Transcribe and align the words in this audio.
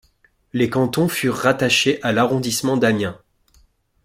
Les 0.53 0.67
cantons 0.67 1.07
furent 1.07 1.35
rattachés 1.35 2.01
à 2.01 2.11
l'arrondissement 2.11 2.75
d'Amiens. 2.75 3.19